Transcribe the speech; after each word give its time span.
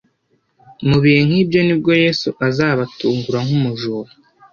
mu 0.87 0.97
bihe 1.03 1.19
nk'ibyo 1.27 1.59
nibwo 1.63 1.91
Yesu 2.03 2.27
azabatungura 2.47 3.39
nk'umujura. 3.47 4.11